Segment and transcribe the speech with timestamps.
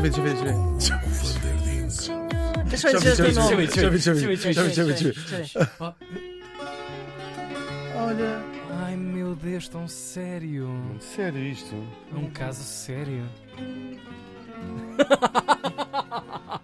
[0.00, 2.64] deixa eu ver, deixa eu ver, deixa eu ver.
[2.68, 3.56] Deixa eu ver, o teu nome.
[3.56, 4.94] deixa eu ver, deixa eu ver, deixa eu ver, deixa eu ver, deixa eu ver,
[4.94, 5.36] deixa eu ver.
[5.36, 5.94] Deixa eu ver.
[7.96, 8.44] Olha.
[8.84, 10.68] Ai meu Deus, tão sério.
[11.00, 11.74] Sério isto?
[12.14, 13.24] É um caso sério.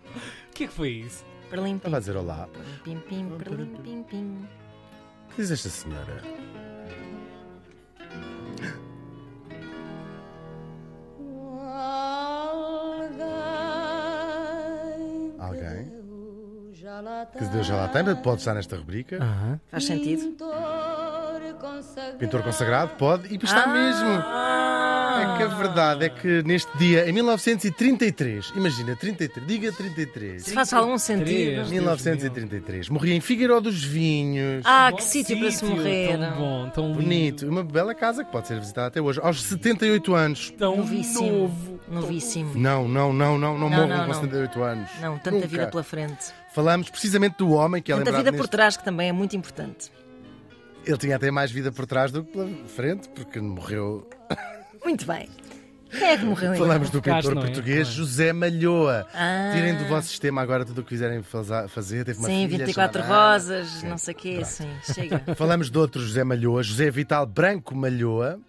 [0.48, 1.25] O que é que foi isso?
[1.51, 2.48] Perlim, Estava a dizer olá.
[2.85, 4.48] pim, pim, perlim, pim, pim.
[5.29, 6.23] O que diz esta senhora?
[17.37, 19.16] Que Deus já lá tem, pode estar nesta rubrica.
[19.23, 19.61] Aham.
[19.69, 20.37] Faz sentido?
[22.19, 24.73] Pintor consagrado, pode, e está mesmo.
[25.20, 30.42] É que a verdade é que neste dia, em 1933, imagina, 33, diga 33.
[30.45, 31.24] Se faz algum sentido.
[31.24, 31.70] Três.
[31.70, 34.62] 1933, morria em Figueiró dos Vinhos.
[34.66, 36.18] Ah, que sítio para se morrer.
[36.18, 37.02] Tão bom, tão lindo.
[37.02, 40.51] Bonito, uma bela casa que pode ser visitada até hoje, aos 78 anos.
[40.59, 41.30] Tão Novíssimo.
[41.38, 41.80] novo.
[41.88, 42.52] Novíssimo.
[42.54, 44.15] Não, não, não, não, não, não, com não.
[44.15, 44.90] 78 anos.
[45.01, 45.46] Não, tanta Nunca.
[45.49, 46.32] vida pela frente.
[46.54, 48.51] Falamos precisamente do homem que é Tanta lembrado vida por neste...
[48.51, 49.90] trás, que também é muito importante.
[50.87, 54.09] Ele tinha até mais vida por trás do que pela frente, porque morreu.
[54.85, 55.29] Muito bem.
[55.90, 56.66] Quem é que morreu então?
[56.66, 57.40] Falamos do pintor é?
[57.40, 57.93] português Claro.
[57.93, 59.07] José Malhoa.
[59.15, 59.52] Ah.
[59.54, 62.04] Tirem do vosso sistema agora tudo o que quiserem fazer.
[62.04, 63.88] Teve uma Sim, filha 24 chamada rosas, Sim.
[63.88, 64.69] não sei o quê, sim.
[64.93, 65.22] Chega.
[65.37, 68.41] Falamos de outro José Malhoa, José Vital Branco Malhoa.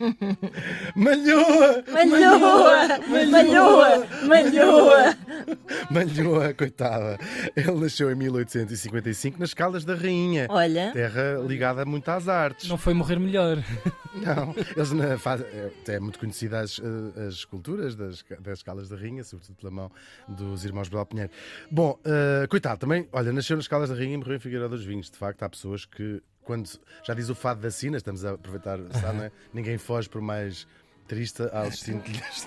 [0.96, 1.84] Malhoa!
[1.92, 2.98] Malhoa!
[3.30, 4.06] Malhoa!
[4.26, 5.16] Malhoa!
[5.90, 7.18] Malhoa, coitada.
[7.54, 10.46] Ele nasceu em 1855 nas Caldas da Rainha.
[10.48, 12.68] Olha, Terra ligada muito às artes.
[12.68, 13.62] Não foi morrer melhor.
[14.14, 18.88] Não, eles na faz, é, é muito conhecida as, eh, as esculturas das, das Calas
[18.88, 19.90] da Rainha, sobretudo pela mão
[20.28, 21.30] dos irmãos Bel Pinheiro.
[21.70, 24.84] Bom, eh, coitado, também, olha, nasceu nas Calas da Rainha e morreu em Figueiró dos
[24.84, 25.10] Vinhos.
[25.10, 26.68] De facto, há pessoas que, quando
[27.04, 29.32] já diz o fado da sina, estamos a aproveitar, sabe, não é?
[29.52, 30.66] ninguém foge por mais
[31.08, 32.46] triste ao destino que lhes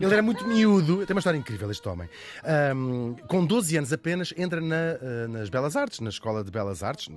[0.00, 2.08] ele era muito miúdo, tem uma história incrível este homem.
[2.44, 6.82] Ahm, com 12 anos apenas, entra na, eh, nas Belas Artes, na Escola de Belas
[6.82, 7.08] Artes,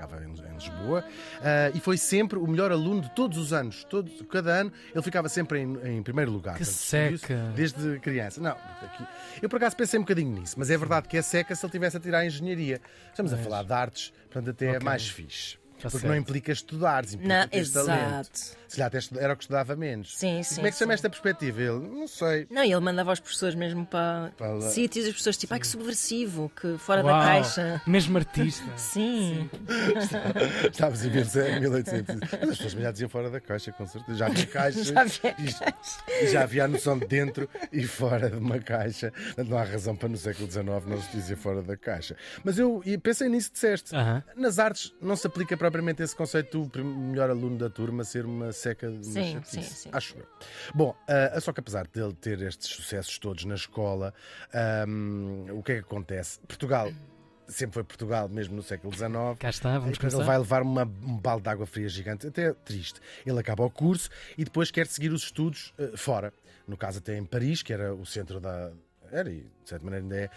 [0.00, 1.04] ficava em, em Lisboa,
[1.42, 3.84] ah, e foi sempre o melhor aluno de todos os anos.
[3.84, 6.54] Todo, cada ano ele ficava sempre em, em primeiro lugar.
[6.56, 6.74] Que Portanto,
[7.18, 7.52] seca.
[7.54, 8.40] Desde criança.
[8.40, 9.06] Não, aqui-
[9.42, 11.72] eu por acaso pensei um bocadinho nisso, mas é verdade que é seca se ele
[11.72, 12.80] tivesse a tirar a engenharia.
[13.10, 13.46] Estamos a Pois.
[13.48, 14.80] falar de artes, portanto até é Ok.
[14.84, 15.58] mais fixe.
[15.80, 16.06] Tá Porque certo.
[16.12, 18.38] não implica estudar, implica não, exato.
[18.68, 20.16] Se calhar até era o que estudava menos.
[20.16, 20.54] Sim, E sim.
[20.56, 20.94] Como é que se chama sim.
[20.94, 21.60] esta perspectiva?
[21.60, 22.46] Ele, não sei.
[22.50, 24.68] Não, ele mandava os professores mesmo para, Para lá.
[24.70, 27.82] sítios e as pessoas tipo, ai que subversivo, que fora Uau, da caixa.
[27.86, 28.64] Mesmo artista.
[28.76, 29.48] Sim.
[30.70, 32.16] Estávamos em 1800.
[32.20, 34.18] Mas as pessoas já diziam fora da caixa, com certeza.
[34.18, 34.86] Já havia caixas.
[34.86, 39.12] Já havia e- E já havia a noção de dentro e fora de uma caixa.
[39.36, 42.16] Não há razão para no século XIX não se dizer fora da caixa.
[42.44, 43.94] Mas eu e pensei nisso que disseste.
[43.94, 44.22] Aham.
[44.36, 48.52] Nas artes não se aplica propriamente esse conceito do melhor aluno da turma ser uma
[48.52, 49.88] seca de Sim, sim, sim.
[49.92, 50.26] Acho eu.
[50.74, 54.12] Bom, ah, só que apesar dele ter estes sucessos todos na escola,
[54.52, 56.38] ahm, o que é que acontece?
[56.40, 56.92] Portugal
[57.46, 59.10] sempre foi Portugal, mesmo no século XIX.
[59.38, 60.24] Cá está, vamos Depois ele começar.
[60.24, 63.00] vai levar uma- um balde de água fria gigante, até é triste.
[63.26, 64.08] Ele acaba o curso
[64.38, 66.32] e depois quer seguir os estudos eh, fora.
[66.66, 68.70] No caso, até em Paris, que era o centro da.
[69.12, 70.30] Era, e de certa maneira ainda é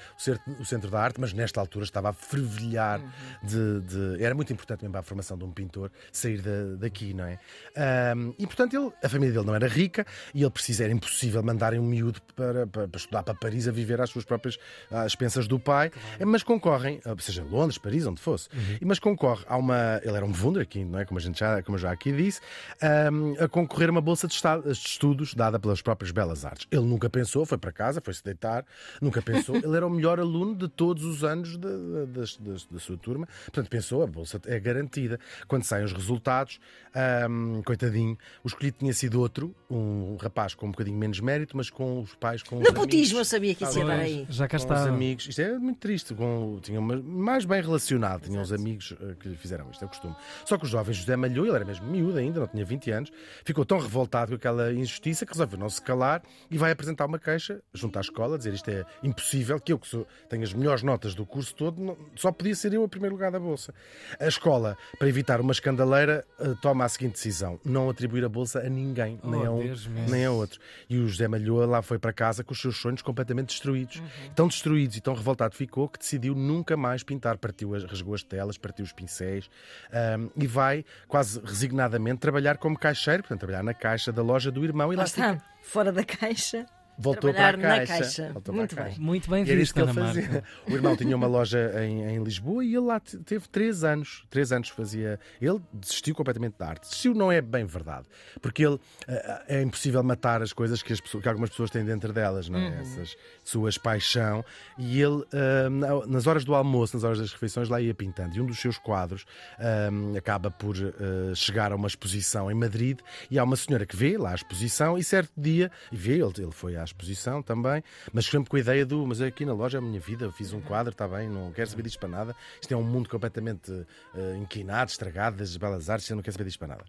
[0.59, 3.01] o centro, da arte, mas nesta altura estava a fervilhar
[3.43, 7.13] de, de- Era muito importante mesmo para a formação de um pintor sair da- daqui,
[7.13, 7.39] não é?
[7.75, 11.41] Ahm, e portanto, ele, a família dele não era rica e ele precisa, era impossível
[11.43, 14.57] mandarem um miúdo para, para, para estudar para Paris a viver às suas próprias
[14.91, 15.91] às expensas do pai,
[16.25, 18.49] mas concorrem, seja Londres, Paris, onde fosse,
[18.81, 19.99] E- mas concorre a uma.
[20.03, 21.05] Ele era um wunderkind, não é?
[21.05, 22.39] Como, a gente já, como eu já aqui disse,
[22.81, 26.67] ahm, a concorrer a uma bolsa de, esta- de estudos dada pelas próprias Belas Artes.
[26.71, 28.62] Ele nunca pensou, foi para casa, foi-se deitar,
[29.01, 29.55] nunca pensou.
[29.55, 33.27] ele era o melhor aluno de todos os anos da, da, das- da sua turma,
[33.45, 35.19] portanto pensou, a bolsa é garantida.
[35.47, 36.59] Quando saem os resultados,
[36.93, 41.69] ahm, coitadinho, o escolhido tinha sido outro, um rapaz com um bocadinho menos mérito, mas
[41.69, 44.25] com os pais com os Nepotismo, eu sabia que isso ia dar aí.
[44.29, 44.89] já cá Com os está.
[44.89, 46.13] amigos, isto é muito triste.
[46.13, 49.85] Com, tinha uma- mais bem relacionado, tinha uns amigos eh, que lhe fizeram isto, é
[49.85, 50.15] o costume.
[50.45, 53.11] Só que o jovem José Malhou, ele era mesmo miúdo ainda, não tinha 20 anos,
[53.43, 57.19] ficou tão revoltado com aquela injustiça que resolveu não se calar e vai apresentar uma
[57.19, 60.83] queixa junto à escola, dizer isto é impossível, que eu que sou, tenho as melhores
[60.83, 63.73] notas do curso todo, não- só podia ser eu a primeiro lugar da bolsa.
[64.19, 68.59] A escola, para evitar uma escandaleira, eh, toma a seguinte decisão: não atribuir a bolsa
[68.59, 70.59] a ninguém, nem Oh, a um, Deus nem a outro.
[70.89, 74.01] E o José Malhoa lá foi para casa com os seus sonhos completamente destruídos.
[74.35, 77.37] Tão destruídos e tão revoltado ficou que decidiu nunca mais pintar.
[77.37, 79.49] Partiu as, rasgou as telas, partiu os pincéis
[79.91, 84.63] ahm, e vai, quase resignadamente, trabalhar como caixeiro, portanto, trabalhar na caixa da loja do
[84.63, 85.45] irmão e lá, Lá está, fica.
[85.63, 86.65] fora da caixa.
[86.97, 87.93] Voltou para a caixa.
[88.03, 88.29] caixa.
[88.33, 88.93] Voltou Muito para a bem.
[88.95, 89.05] caixa.
[89.05, 90.21] Muito bem E visto, que ele Ana fazia.
[90.29, 90.43] Marta.
[90.67, 94.23] O irmão tinha uma loja em, em Lisboa e ele lá te- teve três anos.
[94.29, 95.19] Três anos fazia.
[95.41, 96.81] Ele desistiu completamente da arte.
[96.83, 98.05] Desistiu não é bem verdade.
[98.41, 101.83] Porque ele ah, é impossível matar as coisas que, as pessoas- que algumas pessoas têm
[101.83, 102.81] dentro delas, não é?
[102.81, 104.43] Essas suas paixão.
[104.77, 105.23] E ele,
[105.71, 108.35] na- nas horas do almoço, nas horas das refeições, lá ia pintando.
[108.37, 109.25] E um dos seus quadros
[109.59, 112.99] ah, acaba por ah, chegar a uma exposição em Madrid
[113.29, 116.31] e há uma senhora que vê lá a exposição e certo dia, e vê, ele,
[116.37, 119.77] ele foi à exposição também, mas sempre com a ideia do, mas aqui na loja
[119.77, 122.35] é a minha vida, fiz um quadro, está bem, não quero saber disto para nada.
[122.61, 123.71] Isto é um mundo completamente
[124.13, 126.85] ah, inquinado, estragado, das belas artes, eu não quero saber disto para nada.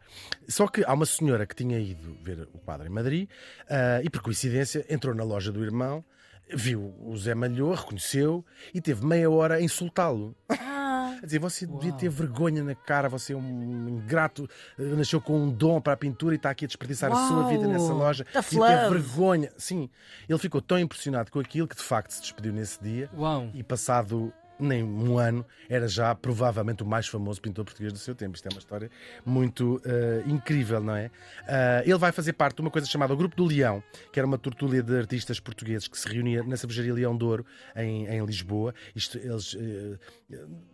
[0.49, 3.29] Só que há uma senhora que tinha ido ver o quadro em Madrid
[3.69, 6.05] ah, e, por coincidência, entrou na loja do irmão,
[6.53, 10.37] viu o Zé Malhou, reconheceu e teve meia hora a insultá-lo.
[11.25, 11.99] Dizer, você devia Uau.
[11.99, 14.49] ter vergonha na cara, você é um ingrato,
[14.79, 17.41] eh, nasceu com um dom para a pintura e está aqui a desperdiçar a sua
[17.41, 17.49] Uau.
[17.49, 18.25] vida nessa loja.
[18.25, 18.99] Devia ter love.
[18.99, 19.51] vergonha.
[19.57, 19.89] Sim,
[20.29, 23.49] ele ficou tão impressionado com aquilo que de facto se despediu nesse dia Uau.
[23.55, 28.15] e passado nem um ano era já provavelmente o mais famoso pintor português do seu
[28.15, 28.37] tempo.
[28.37, 28.91] Isto é uma história
[29.25, 31.11] muito eh, incrível, não é?
[31.47, 34.27] Ah, ele vai fazer parte de uma coisa chamada o Grupo do Leão, que era
[34.27, 37.45] uma tortulha de artistas portugueses que se reunia na cervejaria Leão Douro,
[37.77, 38.75] em, em Lisboa.
[38.95, 39.99] Isto, eles, eh,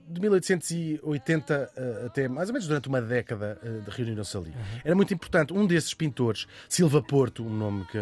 [0.09, 4.55] de 1880 eh, até mais ou menos durante uma década reuniram-se ali.
[4.85, 5.53] Era muito importante.
[5.53, 7.99] Um desses pintores, Silva Porto, um nome que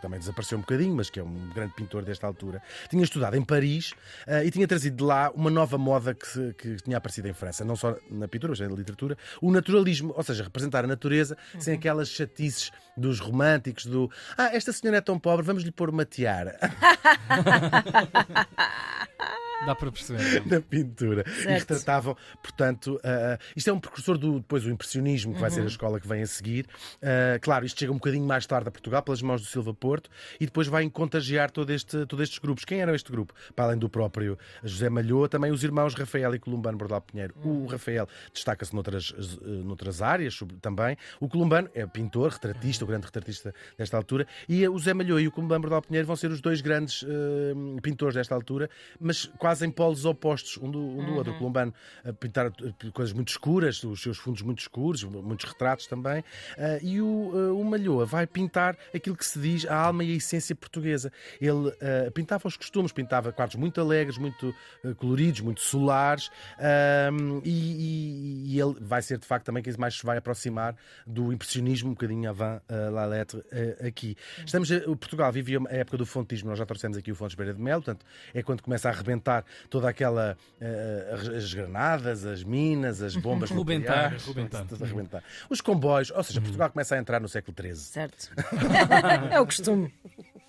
[0.00, 3.42] também desapareceu um bocadinho, mas que é um grande pintor desta altura, tinha estudado em
[3.42, 3.92] Paris
[4.26, 7.32] eh, e tinha trazido de lá uma nova moda que, se- que tinha aparecido em
[7.32, 11.36] França, não só na pintura, mas na literatura, o naturalismo, ou seja, representar a natureza
[11.58, 15.90] sem aquelas chatices dos românticos, do ah, esta senhora é tão pobre, vamos lhe pôr
[15.90, 16.58] uma tiara
[19.66, 20.42] Dá para perceber.
[20.46, 21.24] na pintura.
[21.26, 21.70] E Certo.
[21.70, 25.66] retratavam, portanto, ah, isto é um precursor do depois o impressionismo, que vai ser a
[25.66, 26.66] escola que vem a seguir.
[27.02, 30.10] Ah, claro, isto chega um bocadinho mais tarde a Portugal, pelas mãos do Silva Porto,
[30.40, 32.64] e depois vai contagiar todo este, todos estes grupos.
[32.64, 33.34] Quem era este grupo?
[33.54, 37.34] Para além do próprio José Malhoa, também os irmãos Rafael e Columbano Bordal Pinheiro.
[37.44, 40.96] O Rafael destaca-se noutras, eh, noutras áreas também.
[41.20, 45.28] O Columbano é pintor, retratista, o grande retratista desta altura, e o José Malhoa e
[45.28, 49.49] o Columbano Bordal Pinheiro vão ser os dois grandes eh, pintores desta altura, mas quase
[49.62, 51.32] em polos opostos um do, um do outro.
[51.32, 51.74] O Columbano
[52.04, 52.50] a pintar
[52.92, 56.22] coisas muito escuras, os seus fundos muito escuros, muitos retratos também,
[56.56, 60.12] eh, e o, eh, o Malhoa vai pintar aquilo que se diz a alma e
[60.12, 61.12] a essência portuguesa.
[61.40, 64.54] Ele eh, pintava os costumes, pintava quadros muito alegres, muito
[64.98, 69.94] coloridos, muito solares, ahm, e, e- e ele vai ser de facto também quem mais
[69.96, 70.74] se vai aproximar
[71.06, 72.60] do impressionismo, um bocadinho avant
[72.92, 73.42] la lettre
[73.86, 74.16] aqui.
[74.44, 77.34] Estamos, a- o Portugal vivia a época do fontismo, nós já trouxemos aqui o Fontes
[77.36, 78.04] Beira de Melo, portanto
[78.34, 83.50] é quando começa a arrebentar toda aquela eh, as- as granadas, as minas, as bombas
[83.50, 84.64] Rebentar, nucleares, rebentar.
[84.66, 85.24] tudo a arrebentar.
[85.48, 87.76] Os comboios, ou seja, Portugal começa a entrar no século XIII.
[87.76, 88.30] certo.
[89.30, 89.92] é o costume.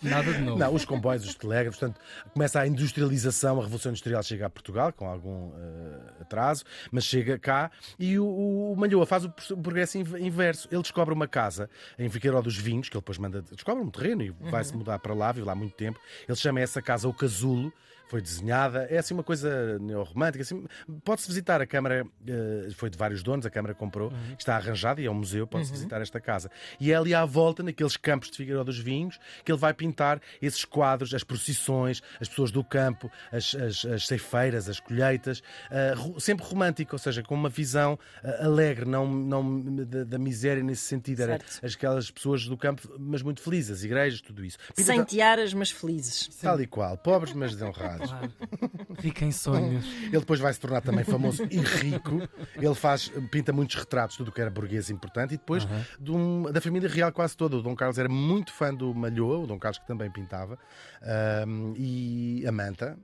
[0.02, 0.58] Nada de novo.
[0.58, 2.02] Não, os comboios, os telégrafos, portanto,
[2.34, 7.38] começa a industrialização, a Revolução Industrial chega a Portugal, com algum eh, atraso, mas chega
[7.38, 10.68] cá e o, o, Malhoa faz o, pro- o progresso inv- inverso.
[10.72, 14.24] Ele descobre uma casa em Figueiró dos Vinhos, que ele depois manda, descobre um terreno
[14.24, 16.00] e vai-se mudar para lá, vive lá há muito tempo.
[16.28, 17.72] Ele chama essa casa o Casulo.
[18.12, 20.42] Foi desenhada, é assim uma coisa neorromântica.
[20.42, 20.66] Assim,
[21.06, 25.06] Pode-se visitar a Câmara, eh, foi de vários donos, a Câmara comprou, está arranjada e
[25.06, 26.52] é um museu, pode-se visitar esta casa.
[26.78, 30.19] E é ali à volta, naqueles campos de Figueiró dos Vinhos, que ele vai pintar
[30.42, 35.42] esses quadros, as procissões, as pessoas do campo, as, as, as ceifeiras, as colheitas,
[35.96, 40.62] ro- sempre romântico, ou seja, com uma visão eh, alegre, não, não da, da miséria
[40.62, 41.21] nesse sentido.
[41.21, 41.76] Era Certo.
[41.78, 44.57] aquelas pessoas do campo, mas muito felizes, as igrejas, tudo isso.
[44.76, 46.28] Pinta Sem tiaras, mas felizes.
[46.42, 48.01] Tal e qual, pobres, mas desonrados.
[48.08, 48.31] Claro.
[49.00, 49.86] Rica em sonhos.
[50.04, 52.22] Ele depois vai se tornar também famoso e rico.
[52.56, 55.68] Ele faz, pinta muitos retratos, tudo o que era burguês importante, e depois
[56.00, 57.58] de um- da família real quase toda.
[57.58, 60.58] O Dom Carlos era muito fã do Malhoa, o Dom Carlos que também pintava,
[61.02, 62.98] ahm, e a Manta.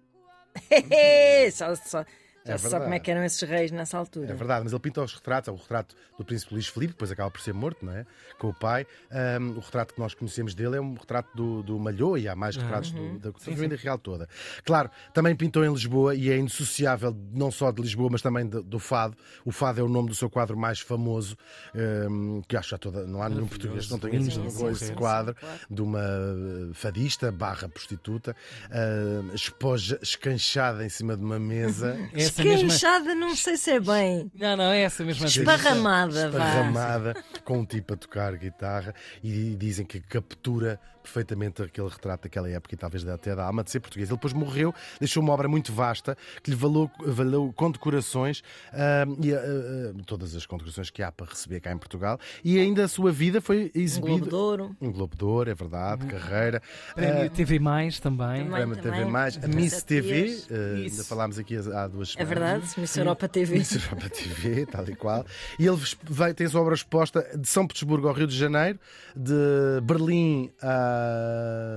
[1.53, 2.05] só, só,
[2.47, 4.31] já É se sabe como é que eram esses reis nessa altura.
[4.31, 5.47] É verdade, mas ele pinta os retratos.
[5.47, 8.05] É o retrato do Príncipe Luís Filipe, depois acaba por ser morto, não é?
[8.39, 8.85] Com o pai.
[9.11, 11.77] Ahm, o retrato que nós conhecemos dele é um retrato do, do
[12.17, 14.27] e há mais retratos do- da, família real toda.
[14.63, 18.61] Claro, também pintou em Lisboa e é indissociável não só de Lisboa, mas também de-
[18.61, 19.15] do Fado.
[19.45, 21.37] O Fado é o nome do seu quadro mais famoso,
[21.75, 24.93] ahm, que acho que já toda, não há nenhum português que não tenha Lindo, esse,
[24.93, 25.59] quadro claro.
[25.69, 28.35] de uma eh, fadista barra prostituta,
[28.71, 31.97] ahm, espoja escanchada em cima de uma mesa.
[32.37, 32.67] Essa mesma.
[32.67, 34.31] Esquenchada, não sei se é bem.
[34.35, 35.25] Não, não, é essa mesma.
[35.25, 36.37] Esparramada, vá.
[36.37, 42.49] esparramada, com um tipo a tocar guitarra e dizem que captura perfeitamente aquele retrato daquela
[42.49, 44.09] época e talvez até da alma de ser português.
[44.09, 49.33] Ele depois morreu, deixou uma obra muito vasta que lhe valeu, valeu condecorações ah, e
[49.33, 52.19] ah, ah, todas as condecorações que há para receber cá em Portugal.
[52.43, 54.07] E ainda a sua vida foi Um exibida.
[54.17, 54.75] Globo de Ouro.
[54.81, 56.61] Um Globo de Ouro, é verdade, carreira.
[56.93, 58.17] Prémio TV Mais também.
[58.17, 58.45] Também.
[58.47, 60.37] Programa de TV também, Mais, a das Miss TV,
[60.83, 62.29] ainda falámos aqui há duas É semanas.
[62.29, 63.57] verdade, Miss Europa TV.
[63.59, 65.25] Miss Europa TV, tal e qual.
[65.57, 68.79] E ele vai, tem a sua obra exposta de São Petersburgo ao Rio de Janeiro,
[69.15, 70.96] de Berlim a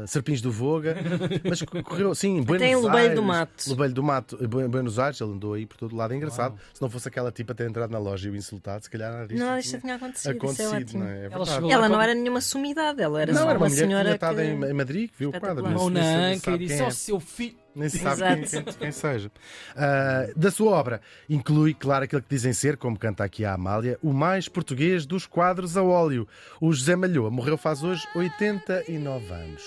[0.07, 0.97] Serpins do Voga,
[1.49, 2.83] mas correu, sim, em Buenos em Aires.
[2.85, 3.71] Lobeiro do Mato.
[3.71, 6.13] Lobeiro do Mato, Buenos Aires, ele andou aí por todo lado.
[6.13, 8.91] É engraçado, se não fosse aquela tipa ter entrado na loja e o insultado, se
[8.91, 10.21] calhar disto Não, isto tinha acontecido.
[10.21, 10.33] Isso é
[10.67, 11.05] acontecido, ótimo.
[11.05, 11.27] não é?
[11.27, 13.77] É Ela Ela não era nenhuma sumidade, ela era Não, só era uma uma que
[13.77, 14.25] senhora tinha que...
[14.25, 15.65] estado em Madrid, que viu o quadro.
[15.79, 16.85] Ou nem na sabe- Anca sabe e disse é.
[16.85, 17.57] ao seu filho.
[17.75, 19.31] Nem se sabe quem, quem- quem seja.
[19.77, 23.99] Ah, da sua obra, inclui, claro, aquilo que dizem ser, como canta aqui a Amália,
[24.03, 26.27] o mais português dos quadros a óleo.
[26.61, 29.63] O José Malhoa morreu faz hoje 89 anos.